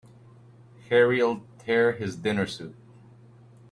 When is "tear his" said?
1.59-2.15